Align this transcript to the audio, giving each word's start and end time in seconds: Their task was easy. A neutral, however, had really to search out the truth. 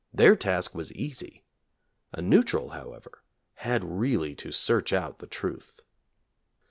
Their 0.11 0.35
task 0.35 0.73
was 0.73 0.91
easy. 0.93 1.43
A 2.11 2.23
neutral, 2.23 2.69
however, 2.71 3.21
had 3.57 3.83
really 3.83 4.33
to 4.33 4.51
search 4.51 4.91
out 4.93 5.19
the 5.19 5.27
truth. 5.27 5.81